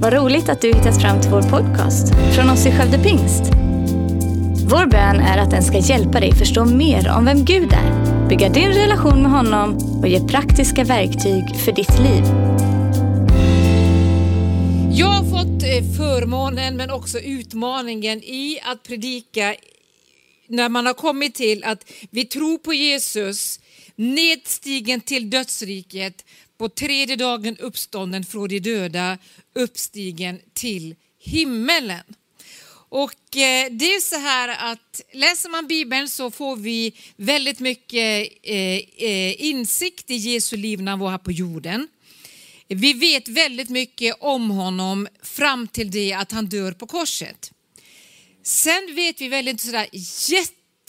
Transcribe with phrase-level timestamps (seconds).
[0.00, 3.42] Vad roligt att du hittat fram till vår podcast från oss i Skövde Pingst.
[4.70, 8.48] Vår bön är att den ska hjälpa dig förstå mer om vem Gud är, bygga
[8.48, 12.24] din relation med honom och ge praktiska verktyg för ditt liv.
[14.98, 19.54] Jag har fått eh, förmånen men också utmaningen i att predika
[20.48, 23.60] när man har kommit till att vi tror på Jesus,
[23.96, 26.24] nedstigen till dödsriket,
[26.58, 29.18] på tredje dagen uppstånden från de döda,
[29.54, 32.02] uppstigen till himmelen.
[32.90, 38.28] Och eh, det är så här att läser man Bibeln så får vi väldigt mycket
[38.42, 41.88] eh, eh, insikt i Jesu liv när han var här på jorden.
[42.68, 47.52] Vi vet väldigt mycket om honom fram till det att han dör på korset.
[48.42, 49.88] Sen vet vi väldigt sådär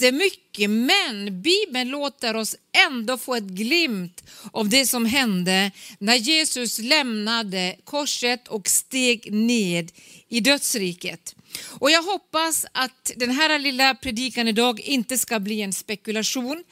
[0.01, 2.55] jättemycket men Bibeln låter oss
[2.87, 9.91] ändå få ett glimt av det som hände när Jesus lämnade korset och steg ned
[10.29, 11.35] i dödsriket.
[11.79, 16.63] Och jag hoppas att den här lilla predikan idag inte ska bli en spekulation.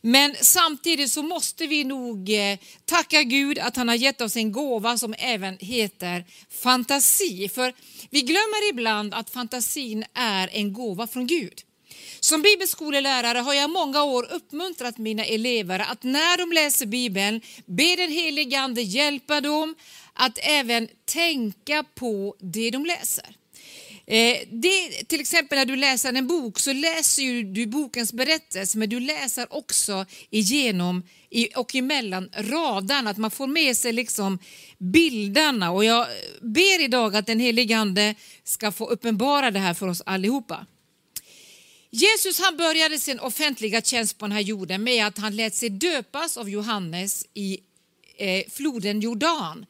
[0.00, 4.52] Men samtidigt så måste vi nog eh, tacka Gud att han har gett oss en
[4.52, 7.48] gåva som även heter fantasi.
[7.48, 7.72] För
[8.10, 11.62] vi glömmer ibland att fantasin är en gåva från Gud.
[12.20, 17.96] Som bibelskolelärare har jag många år uppmuntrat mina elever att när de läser Bibeln be
[17.96, 19.74] den helige Ande hjälpa dem
[20.12, 23.36] att även tänka på det de läser.
[24.08, 28.78] Eh, det, till exempel när du läser en bok så läser ju du bokens berättelse
[28.78, 31.02] men du läser också igenom
[31.56, 34.38] och emellan radarna, att man får med sig liksom
[34.78, 35.70] bilderna.
[35.70, 36.06] Och jag
[36.42, 40.66] ber idag att den helige Ande ska få uppenbara det här för oss allihopa.
[41.90, 45.70] Jesus han började sin offentliga tjänst på den här jorden med att han lät sig
[45.70, 47.60] döpas av Johannes i
[48.16, 49.66] eh, floden Jordan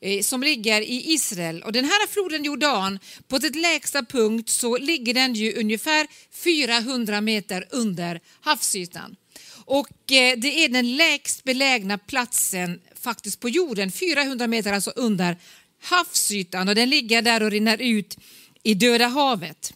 [0.00, 1.62] eh, som ligger i Israel.
[1.62, 7.20] Och den här floden Jordan, på dess lägsta punkt så ligger den ju ungefär 400
[7.20, 9.16] meter under havsytan.
[9.64, 15.36] Och eh, det är den lägst belägna platsen faktiskt på jorden, 400 meter alltså under
[15.80, 18.18] havsytan och den ligger där och rinner ut
[18.62, 19.72] i Döda havet.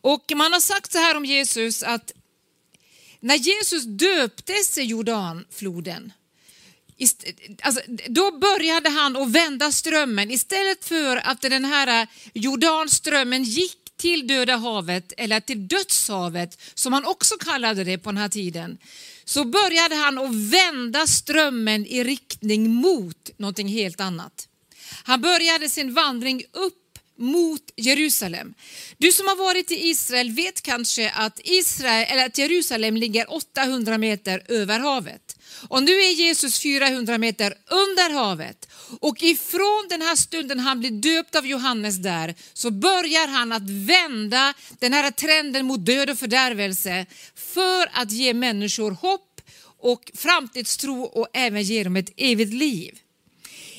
[0.00, 2.12] Och man har sagt så här om Jesus att
[3.20, 6.12] när Jesus döptes i Jordanfloden
[7.62, 10.30] Alltså, då började han att vända strömmen.
[10.30, 17.06] Istället för att den här Jordanströmmen gick till Döda havet eller till Dödshavet som han
[17.06, 18.78] också kallade det på den här tiden
[19.24, 24.48] så började han att vända strömmen i riktning mot någonting helt annat.
[25.04, 26.85] Han började sin vandring upp
[27.18, 28.54] mot Jerusalem.
[28.98, 33.98] Du som har varit i Israel vet kanske att, Israel, eller att Jerusalem ligger 800
[33.98, 35.36] meter över havet.
[35.68, 38.68] Och nu är Jesus 400 meter under havet.
[39.00, 43.70] Och ifrån den här stunden han blir döpt av Johannes där så börjar han att
[43.70, 49.40] vända den här trenden mot död och fördärvelse för att ge människor hopp
[49.78, 52.98] och framtidstro och även ge dem ett evigt liv.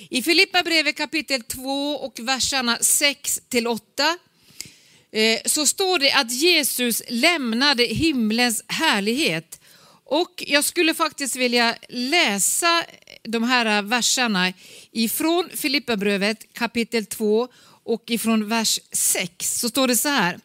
[0.09, 4.17] I Filippa brevet kapitel 2 och verserna 6 till 8
[5.11, 9.61] eh, så står det att Jesus lämnade himlens härlighet.
[10.03, 12.83] Och jag skulle faktiskt vilja läsa
[13.23, 14.53] de här verserna
[14.91, 17.47] ifrån Filipperbrevet kapitel 2
[17.83, 20.39] och ifrån vers 6 så står det så här.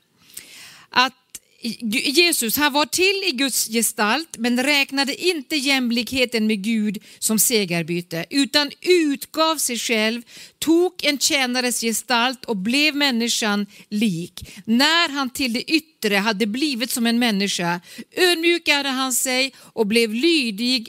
[0.90, 1.21] Att
[1.62, 8.24] Jesus han var till i Guds gestalt men räknade inte jämlikheten med Gud som segerbyte
[8.30, 10.22] utan utgav sig själv,
[10.58, 14.60] tog en tjänares gestalt och blev människan lik.
[14.64, 17.80] När han till det yttre hade blivit som en människa
[18.16, 20.88] ödmjukade han sig och blev lydig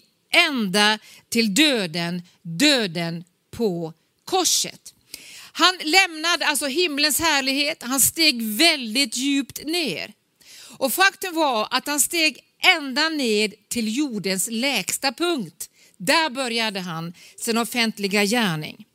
[0.49, 3.93] ända till döden, döden på
[4.25, 4.93] korset.
[5.51, 10.13] Han lämnade alltså himlens härlighet, han steg väldigt djupt ner.
[10.83, 12.39] Och faktum var att han steg
[12.77, 15.69] ända ned till jordens lägsta punkt.
[15.97, 18.85] Där började han sin offentliga gärning.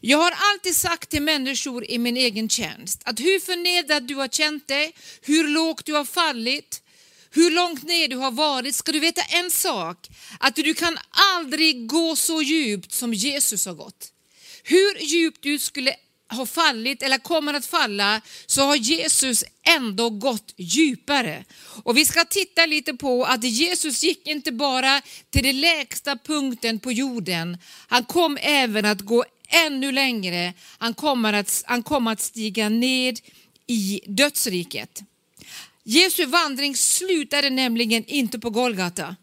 [0.00, 4.28] Jag har alltid sagt till människor i min egen tjänst att hur förnedrad du har
[4.28, 6.82] känt dig, hur lågt du har fallit,
[7.30, 10.08] hur långt ner du har varit, ska du veta en sak,
[10.40, 10.98] att du kan
[11.36, 14.12] aldrig gå så djupt som Jesus har gått.
[14.62, 15.96] Hur djupt du skulle
[16.34, 21.44] har fallit eller kommer att falla så har Jesus ändå gått djupare.
[21.82, 26.78] Och vi ska titta lite på att Jesus gick inte bara till den lägsta punkten
[26.78, 27.58] på jorden.
[27.88, 30.52] Han kom även att gå ännu längre.
[30.78, 33.20] Han kommer att, han kommer att stiga ned
[33.66, 35.02] i dödsriket.
[35.84, 39.16] Jesu vandring slutade nämligen inte på Golgata.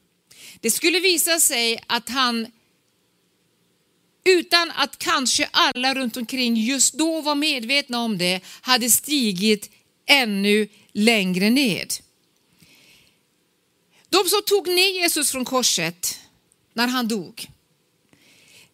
[0.59, 2.47] Det skulle visa sig att han
[4.23, 9.69] utan att kanske alla runt omkring just då var medvetna om det, hade stigit
[10.06, 11.94] ännu längre ned.
[14.09, 16.19] De som tog ner Jesus från korset
[16.73, 17.47] när han dog,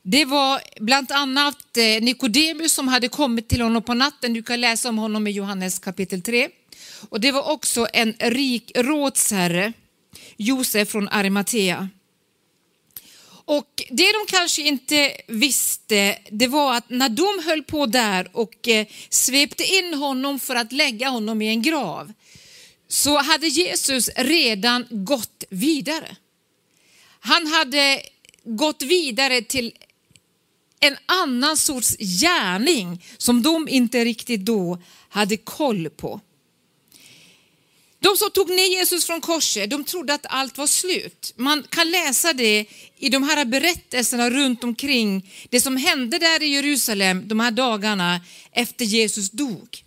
[0.02, 4.34] det var bland annat eh, Nikodemus som hade kommit till honom på natten.
[4.34, 6.50] Du kan läsa om honom i Johannes kapitel 3.
[7.10, 9.74] Och det var också en rik rådsherre,
[10.38, 11.90] Josef från Arimatea.
[13.48, 18.68] Och det de kanske inte visste, det var att när de höll på där och
[18.68, 22.14] eh, svepte in honom för att lägga honom i en grav,
[22.88, 26.16] så hade Jesus redan gått vidare.
[27.20, 28.02] Han hade
[28.44, 29.74] gått vidare till
[30.80, 36.20] en annan sorts gärning som de inte riktigt då hade koll på.
[38.00, 41.34] De som tog ner Jesus från korset, de trodde att allt var slut.
[41.36, 42.66] Man kan läsa det
[42.98, 48.22] i de här berättelserna runt omkring det som hände där i Jerusalem de här dagarna
[48.52, 49.84] efter Jesus dog.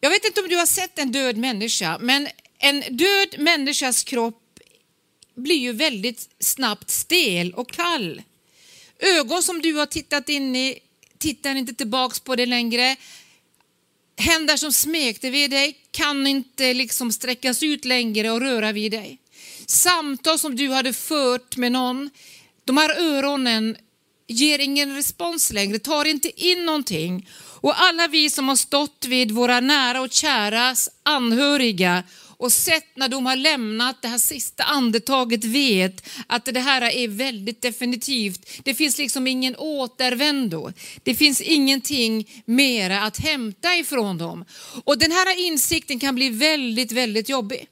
[0.00, 4.58] Jag vet inte om du har sett en död människa, men en död människas kropp
[5.34, 8.22] blir ju väldigt snabbt stel och kall.
[8.98, 10.78] Ögon som du har tittat in i
[11.18, 12.96] tittar inte tillbaks på det längre.
[14.22, 19.18] Händer som smekte vid dig kan inte liksom sträckas ut längre och röra vid dig.
[19.66, 22.10] Samtal som du hade fört med någon,
[22.64, 23.76] de här öronen
[24.28, 27.28] ger ingen respons längre, tar inte in någonting.
[27.34, 32.02] Och alla vi som har stått vid våra nära och käras anhöriga
[32.42, 37.08] och sett när de har lämnat det här sista andetaget vet att det här är
[37.08, 38.50] väldigt definitivt.
[38.64, 40.72] Det finns liksom ingen återvändo.
[41.02, 44.44] Det finns ingenting mera att hämta ifrån dem.
[44.84, 47.66] Och den här insikten kan bli väldigt, väldigt jobbig.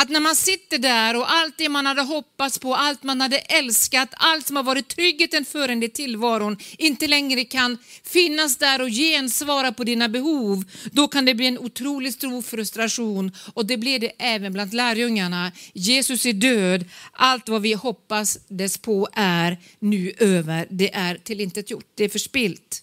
[0.00, 3.38] Att när man sitter där och allt det man hade hoppats på, allt man hade
[3.38, 8.82] älskat, allt som har varit tryggheten för en i tillvaron inte längre kan finnas där
[8.82, 13.76] och gensvara på dina behov, då kan det bli en otroligt stor frustration och det
[13.76, 15.52] blir det även bland lärjungarna.
[15.72, 22.04] Jesus är död, allt vad vi hoppades på är nu över, det är tillintetgjort, det
[22.04, 22.82] är förspilt.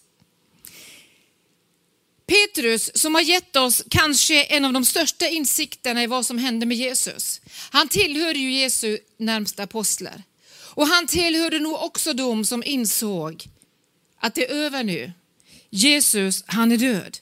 [2.26, 6.66] Petrus som har gett oss kanske en av de största insikterna i vad som hände
[6.66, 7.40] med Jesus.
[7.70, 10.22] Han tillhörde ju Jesu närmsta apostlar.
[10.76, 13.44] Och han tillhörde nog också de som insåg
[14.20, 15.12] att det är över nu.
[15.70, 17.18] Jesus, han är död.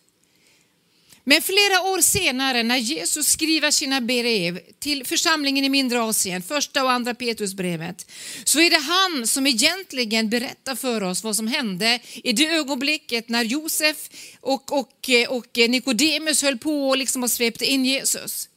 [1.26, 6.84] Men flera år senare när Jesus skriver sina brev till församlingen i mindre Asien, första
[6.84, 8.10] och andra Petrusbrevet,
[8.44, 13.28] så är det han som egentligen berättar för oss vad som hände i det ögonblicket
[13.28, 13.96] när Josef
[14.40, 18.48] och, och, och Nikodemus höll på och liksom och svepte in Jesus.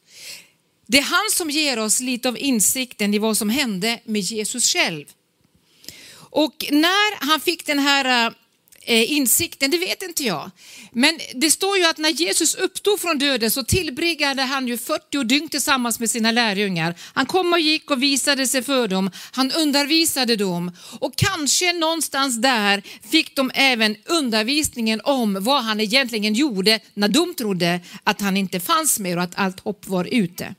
[0.86, 4.72] Det är han som ger oss lite av insikten i vad som hände med Jesus
[4.72, 5.04] själv.
[6.30, 8.32] Och när han fick den här eh,
[8.88, 10.50] Eh, insikten, det vet inte jag.
[10.92, 15.24] Men det står ju att när Jesus uppstod från döden så tillbringade han ju 40
[15.24, 16.94] dygn tillsammans med sina lärjungar.
[17.14, 22.36] Han kom och gick och visade sig för dem, han undervisade dem och kanske någonstans
[22.42, 28.36] där fick de även undervisningen om vad han egentligen gjorde när de trodde att han
[28.36, 30.54] inte fanns mer och att allt hopp var ute.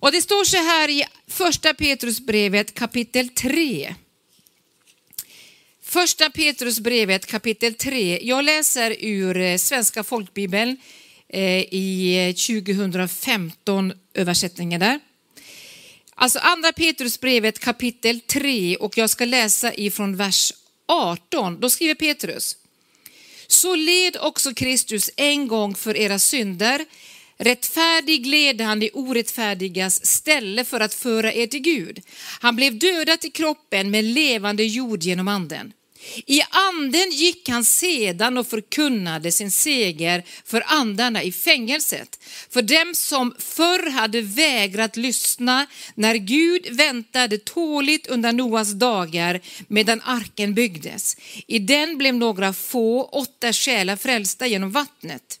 [0.00, 3.94] Och Det står så här i första Petrusbrevet kapitel 3
[5.94, 8.18] Första Petrusbrevet kapitel 3.
[8.22, 10.76] Jag läser ur eh, Svenska folkbibeln
[11.28, 15.00] eh, i eh, 2015 översättningen där.
[16.14, 20.52] Alltså andra Petrusbrevet kapitel 3 och jag ska läsa ifrån vers
[20.86, 21.60] 18.
[21.60, 22.56] Då skriver Petrus.
[23.46, 26.84] Så led också Kristus en gång för era synder.
[27.36, 32.00] Rättfärdig led han i orättfärdigas ställe för att föra er till Gud.
[32.40, 35.72] Han blev dödad i kroppen men levande jord genom anden.
[36.26, 42.18] I anden gick han sedan och förkunnade sin seger för andarna i fängelset,
[42.50, 50.00] för dem som förr hade vägrat lyssna när Gud väntade tåligt under Noas dagar medan
[50.00, 51.16] arken byggdes.
[51.46, 55.40] I den blev några få, åtta själar frälsta genom vattnet.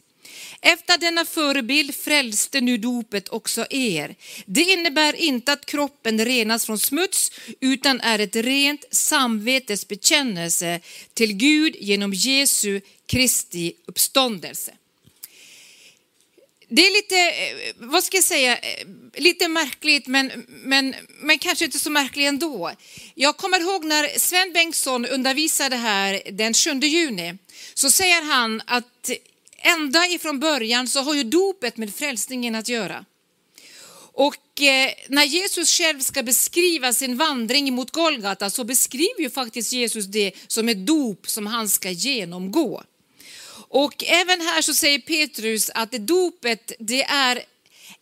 [0.66, 4.14] Efter denna förebild frälste nu dopet också er.
[4.46, 10.80] Det innebär inte att kroppen renas från smuts utan är ett rent samvetes bekännelse
[11.14, 14.72] till Gud genom Jesu Kristi uppståndelse.
[16.68, 21.64] Det är lite, eh, vad ska jag säga, eh, lite märkligt men, men, men kanske
[21.64, 22.72] inte så märkligt ändå.
[23.14, 27.34] Jag kommer ihåg när Sven Bengtsson undervisade här den 7 juni
[27.74, 29.10] så säger han att
[29.64, 33.04] ända ifrån början så har ju dopet med frälsningen att göra.
[34.16, 39.72] Och eh, när Jesus själv ska beskriva sin vandring mot Golgata så beskriver ju faktiskt
[39.72, 42.82] Jesus det som ett dop som han ska genomgå.
[43.68, 47.42] Och även här så säger Petrus att dopet det är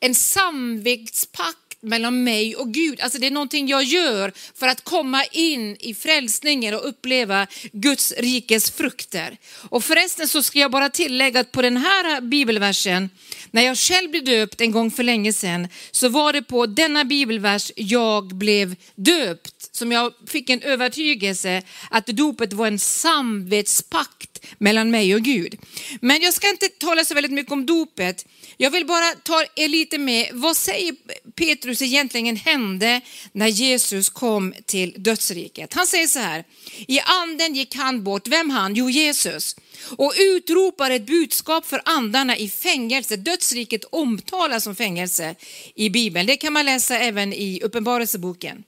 [0.00, 3.00] en samvetspakt mellan mig och Gud.
[3.00, 8.12] Alltså det är någonting jag gör för att komma in i frälsningen och uppleva Guds
[8.18, 9.36] rikes frukter.
[9.68, 13.10] Och förresten så ska jag bara tillägga att på den här bibelversen,
[13.50, 17.04] när jag själv blev döpt en gång för länge sedan, så var det på denna
[17.04, 24.90] bibelvers jag blev döpt som jag fick en övertygelse att dopet var en samvetspakt mellan
[24.90, 25.58] mig och Gud.
[26.00, 28.26] Men jag ska inte tala så väldigt mycket om dopet.
[28.56, 30.94] Jag vill bara ta er lite med, vad säger
[31.34, 33.00] Petrus egentligen hände
[33.32, 35.74] när Jesus kom till dödsriket?
[35.74, 36.44] Han säger så här,
[36.88, 38.74] i anden gick han bort, vem han?
[38.74, 39.56] Jo Jesus.
[39.96, 43.16] Och utropar ett budskap för andarna i fängelse.
[43.16, 45.34] Dödsriket omtalas som fängelse
[45.74, 46.26] i Bibeln.
[46.26, 48.64] Det kan man läsa även i Uppenbarelseboken.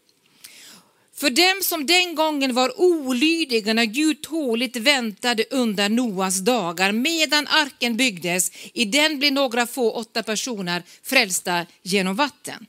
[1.25, 7.47] För dem som den gången var olydiga när Gud tåligt väntade under Noas dagar medan
[7.47, 12.67] arken byggdes, i den blev några få, åtta personer frälsta genom vatten.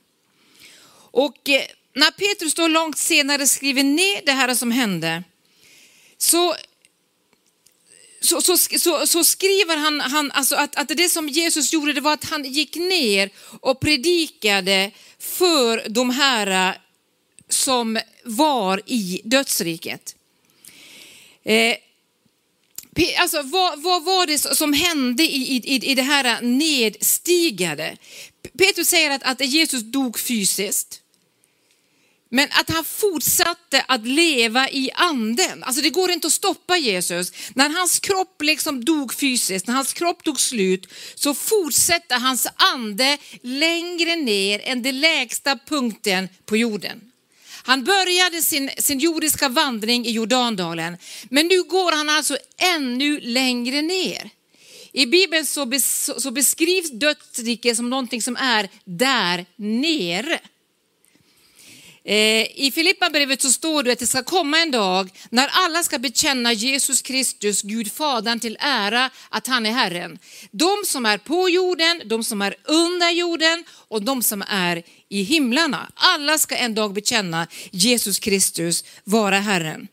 [1.10, 1.62] Och eh,
[1.94, 5.24] när Petrus då långt senare skriver ner det här som hände,
[6.18, 6.54] så
[8.20, 12.00] så, så, så, så, skriver han, han alltså att, att det som Jesus gjorde det
[12.00, 16.76] var att han gick ner och predikade för de här eh,
[17.48, 20.16] som var i dödsriket.
[21.44, 21.76] Eh,
[23.18, 27.96] alltså, vad, vad, var det som hände i, i, i det här nedstigade?
[28.58, 31.02] Petrus säger att, att Jesus dog fysiskt.
[32.28, 35.62] Men att han fortsatte att leva i anden.
[35.62, 37.32] Alltså det går inte att stoppa Jesus.
[37.54, 43.18] När hans kropp liksom dog fysiskt, när hans kropp tog slut, så fortsätter hans ande
[43.42, 47.10] längre ner än den lägsta punkten på jorden.
[47.66, 50.96] Han började sin, sin jordiska vandring i Jordandalen,
[51.30, 52.36] men nu går han alltså
[52.76, 54.30] ännu längre ner.
[54.92, 60.40] I Bibeln så, bes, så beskrivs dödsriket som någonting som är där nere.
[62.08, 65.98] Eh, I Filipperbrevet så står det att det ska komma en dag när alla ska
[65.98, 70.18] bekänna Jesus Kristus, Gud Fadern till ära att han är Herren.
[70.50, 75.22] De som är på jorden, de som är under jorden och de som är i
[75.22, 75.90] himlarna.
[75.94, 79.88] Alla ska en dag bekänna Jesus Kristus vara Herren.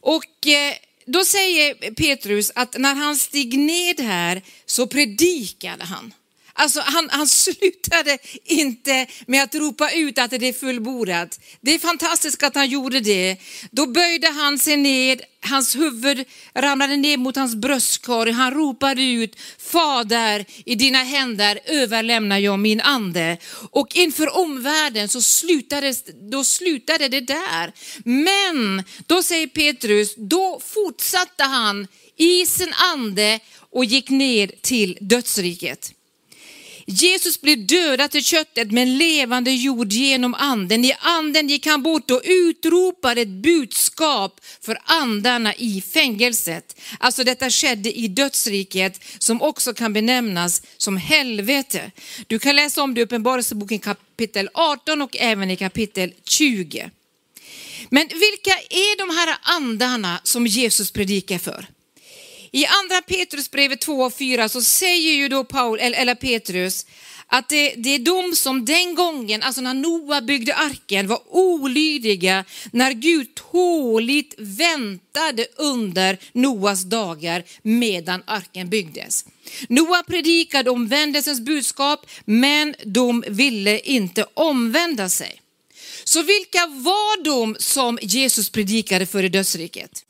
[0.00, 0.74] Och eh,
[1.06, 6.14] då säger Petrus att när han steg ned här så predikade han.
[6.54, 11.40] Alltså han, han slutade inte med att ropa ut att det är fullbordat.
[11.60, 13.36] Det är fantastiskt att han gjorde det.
[13.70, 18.30] Då böjde han sig ned, hans huvud ramlade ner mot hans bröstkorg.
[18.32, 23.38] Han ropade ut, Fader, i dina händer överlämnar jag min ande.
[23.70, 25.94] Och inför omvärlden så slutade,
[26.30, 27.72] då slutade det där.
[28.04, 33.40] Men då säger Petrus, då fortsatte han i sin ande
[33.70, 35.92] och gick ner till dödsriket.
[36.86, 40.84] Jesus blev dödad till köttet men levande jord genom anden.
[40.84, 46.80] I anden gick han bort och utropade ett budskap för andarna i fängelset.
[46.98, 51.90] Alltså detta skedde i dödsriket som också kan benämnas som helvete.
[52.26, 56.90] Du kan läsa om det i Uppenbarelseboken kapitel 18 och även i kapitel 20.
[57.90, 61.66] Men vilka är de här andarna som Jesus predikar för?
[62.54, 66.86] I andra Petrusbrevet 2 och 4 så säger ju då Paul, eller Petrus
[67.26, 72.44] att det, det, är de som den gången, alltså när Noa byggde arken, var olydiga
[72.72, 79.24] när Gud tåligt väntade under Noas dagar medan arken byggdes.
[79.68, 85.40] Noa predikade omvändelsens budskap, men de ville inte omvända sig.
[86.04, 90.04] Så vilka var de som Jesus predikade för i dödsriket?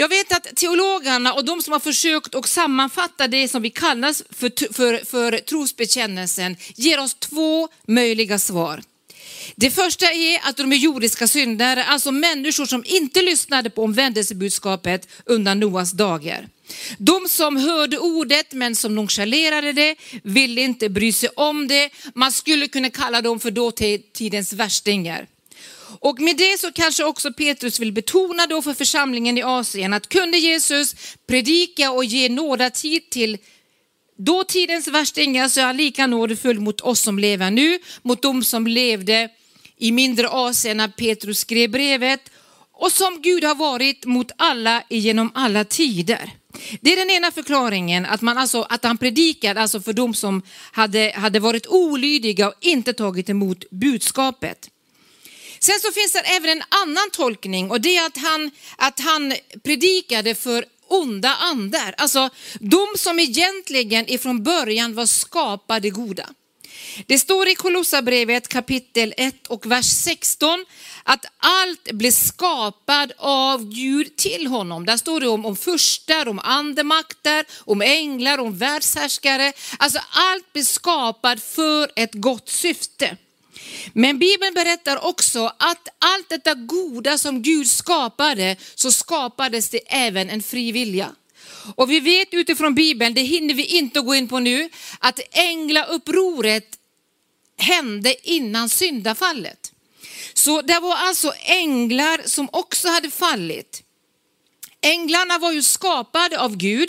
[0.00, 4.34] Jag vet att teologerna och de som har försökt att sammanfatta det som vi kallar
[4.34, 8.82] för, för, för trosbekännelsen ger oss två möjliga svar.
[9.56, 15.08] Det första är att de är jordiska syndare, alltså människor som inte lyssnade på omvändelsebudskapet
[15.24, 16.48] under Noas dagar.
[16.98, 21.90] De som hörde ordet men som nonchalerade det, ville inte bry sig om det.
[22.14, 25.26] Man skulle kunna kalla dem för dåtidens värstingar.
[26.00, 30.08] Och med det så kanske också Petrus vill betona då för församlingen i Asien att
[30.08, 30.94] kunde Jesus
[31.26, 33.38] predika och ge nådatid till
[34.18, 38.66] dåtidens värstingar så är han lika nådefull mot oss som lever nu, mot de som
[38.66, 39.28] levde
[39.76, 42.20] i mindre Asien när Petrus skrev brevet
[42.72, 46.30] och som Gud har varit mot alla genom alla tider.
[46.80, 50.42] Det är den ena förklaringen, att, man alltså, att han predikade alltså för de som
[50.72, 54.68] hade, hade varit olydiga och inte tagit emot budskapet.
[55.60, 59.34] Sen så finns det även en annan tolkning och det är att han, att han
[59.64, 66.28] predikade för onda andar, alltså de som egentligen ifrån början var skapade goda.
[67.06, 70.64] Det står i Kolossabrevet kapitel 1 och vers 16
[71.02, 74.86] att allt blev skapad av Gud till honom.
[74.86, 79.52] Där står det om, om furstar, om andemakter, om änglar, om världshärskare.
[79.78, 83.16] Alltså allt blev skapad för ett gott syfte.
[83.92, 90.30] Men Bibeln berättar också att allt detta goda som Gud skapade, så skapades det även
[90.30, 91.14] en fri vilja.
[91.74, 96.78] Och vi vet utifrån Bibeln, det hinner vi inte gå in på nu, att änglaupproret
[97.58, 99.72] hände innan syndafallet.
[100.34, 103.82] Så det var alltså änglar som också hade fallit.
[104.80, 106.88] Änglarna var ju skapade av Gud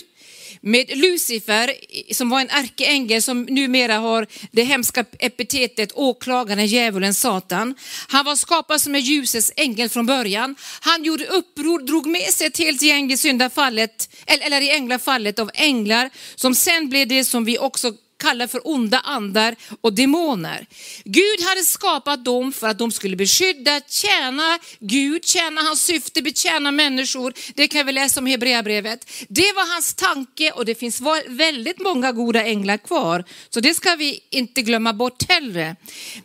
[0.62, 1.74] med Lucifer
[2.13, 7.75] som var en ärkeängel som numera har det hemska epitetet åklagaren, djävulen, Satan.
[8.08, 10.56] Han var skapad som en ljusets ängel från början.
[10.82, 15.51] Han gjorde uppror, drog med sig ett helt gäng i syndafallet, eller i änglafallet av
[15.54, 20.66] änglar som sen blev det som vi också kallar för onda andar och demoner.
[21.04, 26.72] Gud hade skapat dem för att de skulle beskydda, tjäna Gud, tjäna hans syfte, betjäna
[26.72, 27.34] människor.
[27.56, 29.12] Det kan vi läsa om i Hebreerbrevet.
[29.30, 33.24] Det var hans tanke och det finns väldigt många goda änglar kvar.
[33.50, 35.76] Så det ska vi inte glömma bort heller.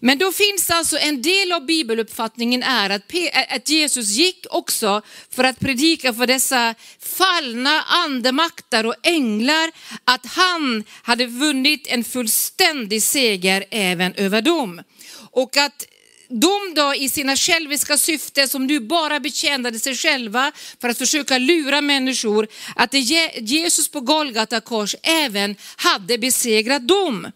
[0.00, 3.02] Men då finns alltså en del av bibeluppfattningen är att,
[3.48, 9.70] att Jesus gick också för att predika för dessa fallna andemakter och änglar
[10.04, 14.82] att han hade vunnit en fullständig seger även över dem.
[15.30, 15.86] Och att
[16.28, 21.38] de då i sina själviska syften som nu bara betjänade sig själva för att försöka
[21.38, 22.94] lura människor, att
[23.40, 27.32] Jesus på Golgata kors även hade besegrat dem.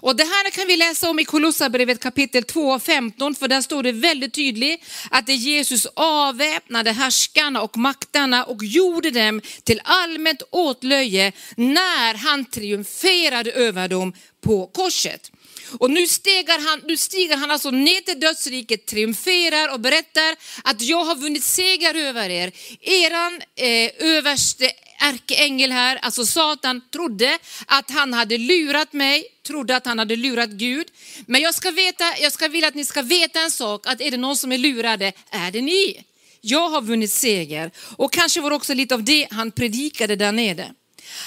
[0.00, 3.62] Och det här kan vi läsa om i Kolossabrevet kapitel 2 och 15, för där
[3.62, 9.80] står det väldigt tydligt att det Jesus avväpnade härskarna och makterna och gjorde dem till
[9.84, 15.30] allmänt åtlöje när han triumferade över dem på korset.
[15.78, 20.82] Och nu stiger, han, nu stiger han alltså ner till dödsriket, triumferar och berättar att
[20.82, 22.52] jag har vunnit seger över er.
[22.80, 24.70] Eran eh, överste
[25.04, 30.50] ärkeängel här, alltså Satan, trodde att han hade lurat mig, trodde att han hade lurat
[30.50, 30.86] Gud.
[31.26, 34.10] Men jag ska, veta, jag ska vilja att ni ska veta en sak, att är
[34.10, 36.04] det någon som är lurade, är det ni.
[36.40, 37.70] Jag har vunnit seger.
[37.96, 40.72] Och kanske var det också lite av det han predikade där nere.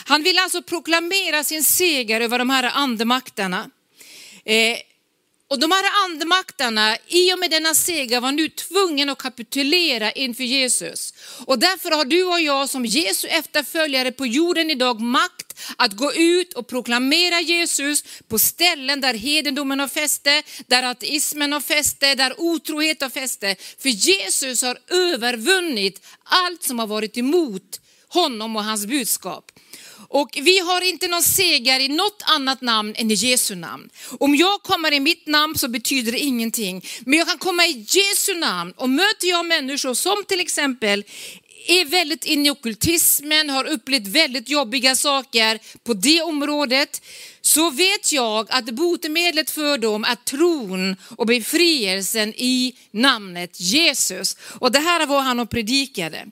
[0.05, 3.69] Han vill alltså proklamera sin seger över de här andemakterna.
[4.45, 4.77] Eh,
[5.49, 10.43] och de här andemakterna, i och med denna seger, var nu tvungna att kapitulera inför
[10.43, 11.13] Jesus.
[11.45, 16.13] Och därför har du och jag som Jesu efterföljare på jorden idag makt att gå
[16.13, 22.41] ut och proklamera Jesus på ställen där hedendomen har fäste, där ateismen har fäste, där
[22.41, 23.55] otrohet har fäste.
[23.79, 29.51] För Jesus har övervunnit allt som har varit emot honom och hans budskap.
[30.09, 33.89] Och vi har inte någon seger i något annat namn än i Jesu namn.
[34.19, 36.85] Om jag kommer i mitt namn så betyder det ingenting.
[37.05, 41.03] Men jag kan komma i Jesu namn och möter jag människor som till exempel
[41.67, 47.01] är väldigt inne i ockultismen, har upplevt väldigt jobbiga saker på det området,
[47.41, 54.37] så vet jag att botemedlet för dem är tron och befrielsen i namnet Jesus.
[54.59, 56.25] Och det här var han och predikade.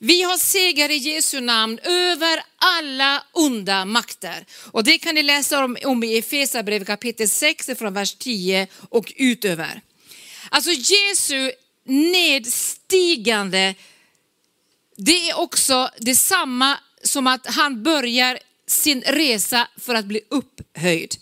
[0.00, 4.46] Vi har seger i Jesu namn över alla onda makter.
[4.70, 9.12] Och det kan ni läsa om, om i Efesierbrevet kapitel 6 från vers 10 och
[9.16, 9.80] utöver.
[10.50, 11.52] Alltså Jesu
[11.84, 13.74] nedstigande,
[14.96, 21.16] det är också detsamma som att han börjar sin resa för att bli upphöjd.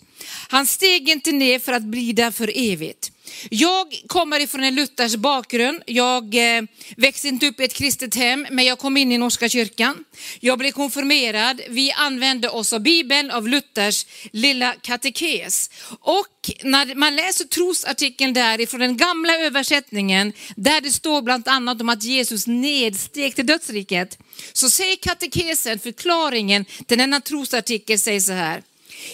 [0.47, 3.11] Han steg inte ner för att bli där för evigt.
[3.49, 5.81] Jag kommer ifrån en luthersk bakgrund.
[5.85, 6.63] Jag eh,
[6.97, 10.03] växte inte upp i ett kristet hem, men jag kom in i Norska kyrkan.
[10.39, 11.61] Jag blev konfirmerad.
[11.69, 15.69] Vi använde oss av Bibeln, av Luthers lilla katekes.
[15.99, 21.89] Och när man läser trosartikeln därifrån, den gamla översättningen, där det står bland annat om
[21.89, 24.17] att Jesus nedsteg till dödsriket,
[24.53, 28.63] så säger katekesen, förklaringen till denna trosartikel säger så här.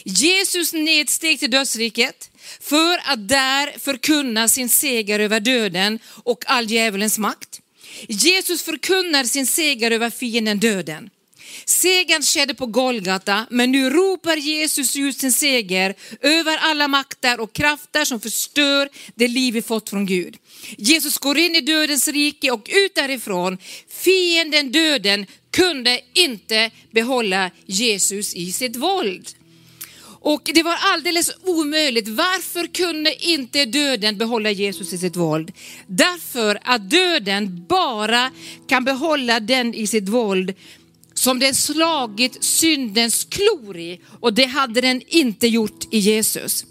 [0.03, 7.17] Jesus nedsteg till dödsriket för att där förkunna sin seger över döden och all djävulens
[7.17, 7.61] makt.
[8.07, 11.09] Jesus förkunnar sin seger över fienden döden.
[11.65, 17.53] Segern skedde på Golgata, men nu ropar Jesus ut sin seger över alla makter och
[17.53, 20.37] krafter som förstör det liv vi fått från Gud.
[20.77, 23.57] Jesus går in i dödens rike och ut därifrån.
[23.89, 29.29] Fienden döden kunde inte behålla Jesus i sitt våld.
[30.23, 32.07] Och det var alldeles omöjligt.
[32.07, 35.51] Varför kunde inte döden behålla Jesus i sitt våld?
[35.87, 38.31] Därför att döden bara
[38.67, 40.53] kan behålla den i sitt våld
[41.13, 46.65] som den slagit syndens klor i och det hade den inte gjort i Jesus.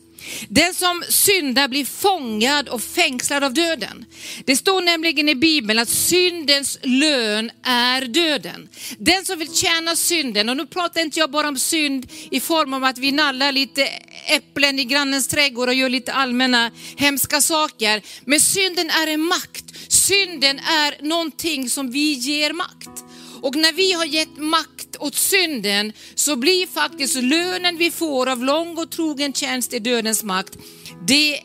[0.48, 4.04] Den som syndar blir fångad och fängslad av döden.
[4.44, 8.68] Det står nämligen i Bibeln att syndens lön är döden.
[8.98, 12.74] Den som vill tjäna synden, och nu pratar inte jag bara om synd i form
[12.74, 13.88] av att vi nallar lite
[14.26, 18.02] äpplen i grannens trädgård och gör lite allmänna hemska saker.
[18.24, 19.64] Men synden är en makt.
[19.88, 23.04] Synden är någonting som vi ger makt.
[23.42, 28.44] Och när vi har gett makt åt synden så blir faktiskt lönen vi får av
[28.44, 30.58] lång och trogen tjänst i dödens makt,
[31.06, 31.40] det,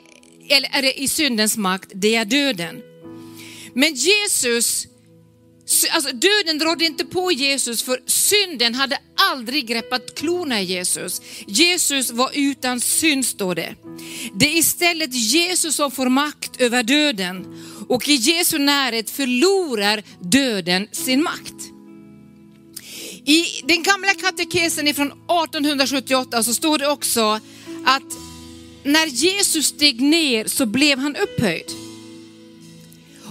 [0.50, 2.82] eller är det i syndens makt, det är döden.
[3.74, 4.88] Men Jesus,
[5.92, 8.98] alltså döden rådde inte på Jesus för synden hade
[9.32, 11.22] aldrig greppat klorna i Jesus.
[11.48, 13.76] Jesus var utan synd står det.
[14.34, 20.88] Det är istället Jesus som får makt över döden och i Jesu närhet förlorar döden
[20.92, 21.75] sin makt.
[23.26, 27.40] I den gamla katekesen från 1878 så står det också
[27.86, 28.04] att
[28.84, 31.72] när Jesus steg ner så blev han upphöjd.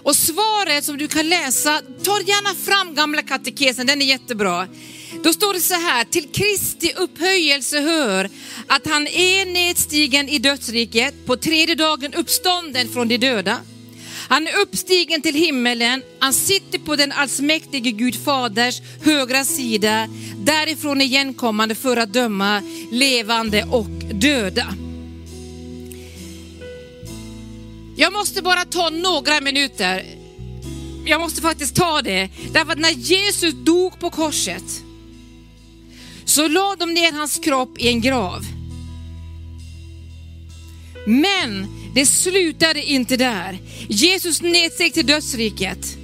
[0.03, 4.69] Och svaret som du kan läsa, ta gärna fram gamla katekesen, den är jättebra.
[5.23, 8.31] Då står det så här, till Kristi upphöjelse hör
[8.67, 13.59] att han är nedstigen i dödsriket, på tredje dagen uppstånden från de döda
[14.29, 21.01] han är uppstigen till himmelen, han sitter på den allsmäktige Gud faders högra sida, därifrån
[21.01, 24.75] igenkommande för att döma levande och döda.
[27.97, 30.05] Jag måste bara ta några minuter.
[31.07, 34.83] Jag måste faktiskt ta det, därför att när Jesus dog på korset
[36.25, 38.45] så la de ner hans kropp i en grav.
[41.07, 43.59] Men det slutade inte där.
[43.89, 45.97] Jesus nedsteg till dödsriket.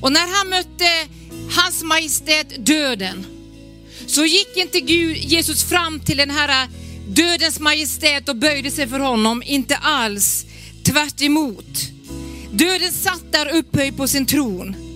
[0.00, 1.08] Och när han mötte
[1.56, 3.26] hans majestät döden
[4.06, 6.68] så gick inte Gud, Jesus fram till den här
[7.08, 10.46] dödens majestät och böjde sig för honom, inte alls.
[10.84, 11.78] Tvärt emot.
[12.52, 14.89] Döden satt där upphöjd på sin tron.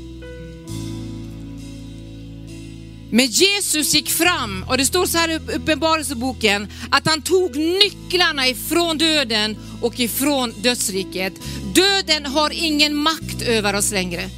[3.14, 8.48] Men Jesus gick fram och det står så här i Uppenbarelseboken att han tog nycklarna
[8.48, 11.32] ifrån döden och ifrån dödsriket.
[11.74, 14.30] Döden har ingen makt över oss längre.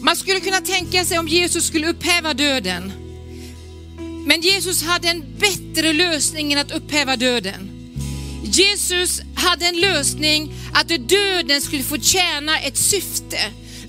[0.00, 2.92] Man skulle kunna tänka sig om Jesus skulle upphäva döden.
[4.26, 7.70] Men Jesus hade en bättre lösning än att upphäva döden.
[8.44, 13.38] Jesus hade en lösning att döden skulle få tjäna ett syfte.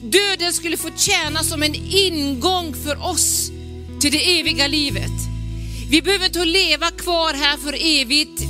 [0.04, 3.52] Döden skulle få tjäna som en ingång för oss
[4.00, 5.12] till det eviga livet.
[5.90, 8.42] Vi behöver inte leva kvar här för evigt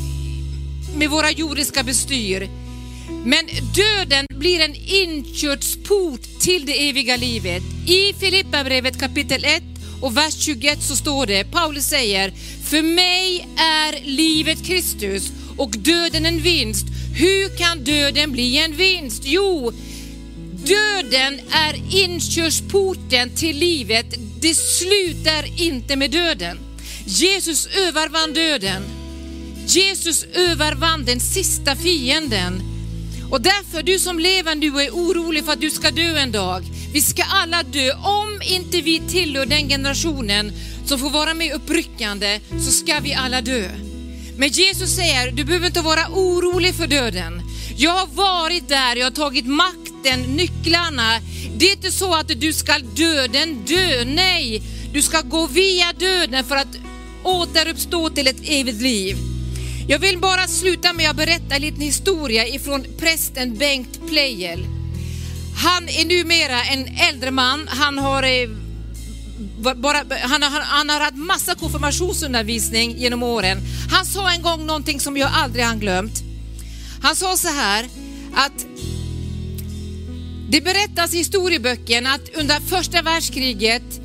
[0.95, 2.49] med våra jordiska bestyr.
[3.25, 7.63] Men döden blir en inkörsport till det eviga livet.
[7.87, 9.63] I Filipperbrevet kapitel 1
[10.01, 12.33] och vers 21 så står det, Paulus säger,
[12.69, 16.85] för mig är livet Kristus och döden en vinst.
[17.15, 19.23] Hur kan döden bli en vinst?
[19.25, 19.73] Jo,
[20.65, 24.05] Döden är inkörsporten till livet.
[24.41, 26.59] Det slutar inte med döden.
[27.05, 28.83] Jesus övervann döden.
[29.67, 32.61] Jesus övervann den sista fienden.
[33.31, 36.31] Och därför, du som lever nu och är orolig för att du ska dö en
[36.31, 36.63] dag.
[36.93, 37.91] Vi ska alla dö.
[37.93, 40.51] Om inte vi tillhör den generationen
[40.85, 43.69] som får vara med uppryckande så ska vi alla dö.
[44.37, 47.41] Men Jesus säger, du behöver inte vara orolig för döden.
[47.77, 49.45] Jag har varit där, jag har tagit
[50.01, 51.19] makten, nycklarna.
[51.57, 54.61] Det är inte så att du ska döden dö, nej.
[54.93, 56.77] Du ska gå via döden för att
[57.23, 59.17] återuppstå till ett evigt liv.
[59.87, 64.65] Jag vill bara sluta med att berätta en liten historia ifrån prästen Bengt Pleijel.
[65.63, 68.49] Han är numera en äldre man, han har eh,
[69.75, 73.57] bara, han, har, han har haft massa konfirmationsundervisning genom åren.
[73.91, 76.23] Han sa en gång någonting som jag aldrig har glömt.
[77.03, 77.85] Han sa så här
[78.35, 78.65] att
[80.51, 84.01] det berättas i historieböckerna att under första världskriget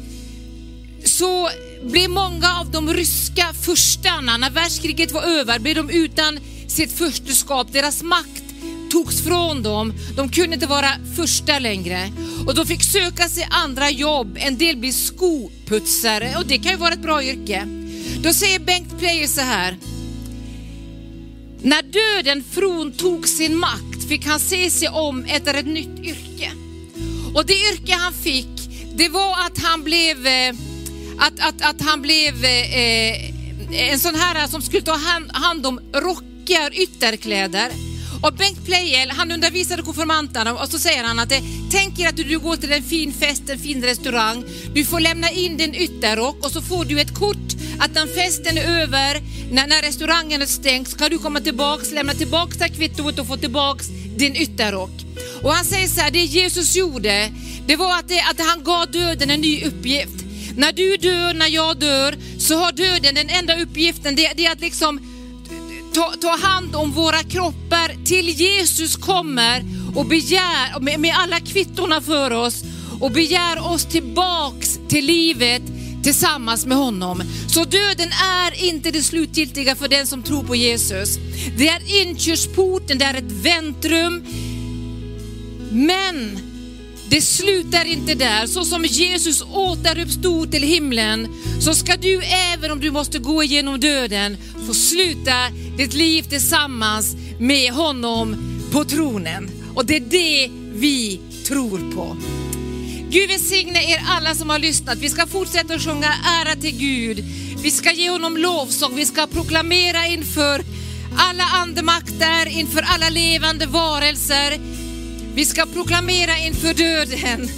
[1.05, 1.49] så
[1.83, 7.73] blev många av de ryska furstarna, när världskriget var över, blev de utan sitt fursteskap.
[7.73, 8.43] Deras makt
[8.91, 9.93] togs från dem.
[10.17, 12.13] De kunde inte vara första längre
[12.47, 14.39] och de fick söka sig andra jobb.
[14.41, 17.69] En del blev skoputsare och det kan ju vara ett bra yrke.
[18.23, 19.77] Då säger Bengt Player så här.
[21.63, 26.53] När döden fråntog sin makt fick han se sig om efter ett nytt yrke.
[27.35, 28.49] Och det yrke han fick,
[28.95, 30.55] det var att han blev, eh,
[31.19, 33.33] att, att, att han blev eh, eh,
[33.71, 37.86] en sån här som skulle ta hand, hand om rockar, ytterkläder.
[38.27, 42.17] Och Bengt Pleijel, han undervisade konfirmanterna och så säger han att det, tänk er att
[42.17, 44.45] du, du går till en fin fest, en fin restaurang.
[44.75, 48.59] Du får lämna in din ytterrock och så får du ett kort att när festen
[48.59, 52.69] är över, när, när restaurangen är stängd, så kan du komma tillbaks, lämna tillbaks det
[52.69, 53.87] kvittot och få tillbaks
[54.17, 55.05] din ytterrock.
[55.43, 57.33] Och han säger så här, det Jesus gjorde,
[57.67, 60.25] det var att, det, att han gav döden en ny uppgift.
[60.57, 64.53] När du dör, när jag dör, så har döden den enda uppgiften, det, det är
[64.53, 65.16] att liksom
[65.97, 72.01] ta, ta hand om våra kroppar till Jesus kommer och begär, med, med alla kvittorna
[72.01, 72.65] för oss,
[73.01, 75.63] och begär oss tillbaks till livet
[76.03, 77.23] tillsammans med honom.
[77.49, 78.09] Så döden
[78.43, 81.19] är inte det slutgiltiga för den som tror på Jesus.
[81.59, 84.25] Det är inkörsporten, det är ett väntrum.
[85.71, 86.39] Men
[87.11, 88.47] det slutar inte där.
[88.47, 91.29] Så som Jesus återuppstod till himlen
[91.61, 97.17] så ska du, även om du måste gå igenom döden, få sluta ditt liv tillsammans
[97.39, 98.37] med honom
[98.73, 99.51] på tronen.
[99.75, 102.17] Och det är det vi tror på.
[103.11, 104.99] Gud välsigne er alla som har lyssnat.
[104.99, 107.25] Vi ska fortsätta att sjunga ära till Gud.
[107.63, 110.65] Vi ska ge honom lovsång, vi ska proklamera inför
[111.17, 114.61] alla andemakter, inför alla levande varelser.
[115.37, 117.51] Vi ska proklamera inför döden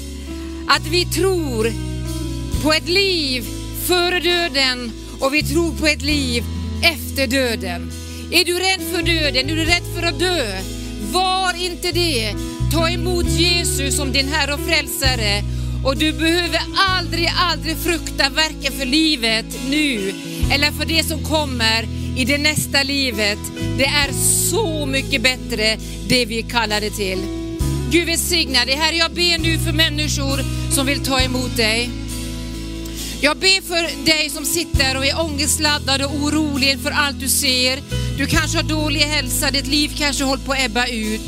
[0.69, 1.73] att vi tror
[2.63, 3.45] på ett liv
[3.87, 6.45] före döden och vi tror på ett liv
[6.83, 7.93] efter döden.
[8.33, 9.51] Är du rädd för döden?
[9.51, 10.61] Är du rädd för att dö?
[11.13, 12.35] Var inte det.
[12.73, 15.43] Ta emot Jesus som din Herre och Frälsare
[15.85, 20.15] och du behöver aldrig, aldrig frukta varken för livet nu
[20.53, 23.39] eller för det som kommer i det nästa livet.
[23.79, 24.13] Det är
[24.51, 27.38] så mycket bättre det vi kallar det till.
[27.91, 28.75] Gud välsigna dig.
[28.75, 30.41] Herre, jag ber nu för människor
[30.75, 31.91] som vill ta emot dig.
[33.21, 37.79] Jag ber för dig som sitter och är ångestladdad och orolig för allt du ser.
[38.19, 41.27] Du kanske har dålig hälsa, ditt liv kanske håller på att ebba ut.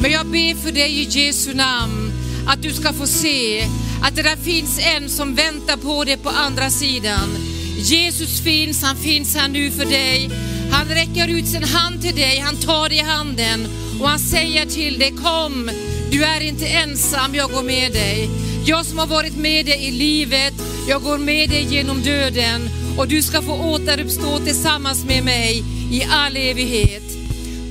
[0.00, 2.12] Men jag ber för dig i Jesu namn
[2.48, 3.64] att du ska få se
[4.02, 7.36] att det där finns en som väntar på dig på andra sidan.
[7.78, 10.30] Jesus finns, han finns här nu för dig.
[10.70, 13.68] Han räcker ut sin hand till dig, han tar dig i handen
[14.00, 15.70] och han säger till dig, kom,
[16.10, 18.30] du är inte ensam, jag går med dig.
[18.64, 20.54] Jag som har varit med dig i livet,
[20.88, 26.04] jag går med dig genom döden och du ska få återuppstå tillsammans med mig i
[26.10, 27.02] all evighet.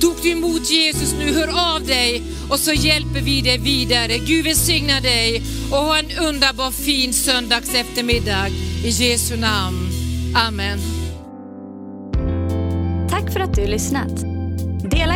[0.00, 4.18] Tog du emot Jesus nu, hör av dig och så hjälper vi dig vidare.
[4.18, 8.48] Gud välsigna dig och ha en underbar fin söndags eftermiddag
[8.84, 9.88] i Jesu namn.
[10.34, 10.78] Amen.
[13.10, 14.35] Tack för att du lyssnat.